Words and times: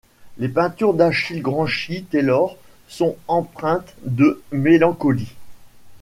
Les 0.39 0.49
peintures 0.49 0.95
d'Achille 0.95 1.43
Granchi-Taylor 1.43 2.57
sont 2.87 3.17
empreintes 3.27 3.93
de 4.03 4.41
mélancolie. 4.51 5.33